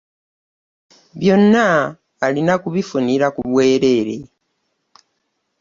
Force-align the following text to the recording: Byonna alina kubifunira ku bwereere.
Byonna 1.19 1.65
alina 2.25 2.53
kubifunira 2.63 3.27
ku 3.35 3.41
bwereere. 3.49 4.15